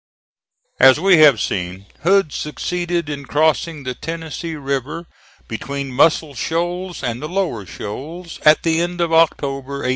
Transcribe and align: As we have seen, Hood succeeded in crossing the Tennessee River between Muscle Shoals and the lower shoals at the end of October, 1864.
As 0.79 0.99
we 0.99 1.19
have 1.19 1.39
seen, 1.39 1.85
Hood 2.01 2.31
succeeded 2.33 3.07
in 3.07 3.25
crossing 3.27 3.83
the 3.83 3.93
Tennessee 3.93 4.55
River 4.55 5.05
between 5.47 5.91
Muscle 5.91 6.33
Shoals 6.33 7.03
and 7.03 7.21
the 7.21 7.29
lower 7.29 7.67
shoals 7.67 8.39
at 8.43 8.63
the 8.63 8.81
end 8.81 8.99
of 8.99 9.13
October, 9.13 9.83
1864. 9.85 9.89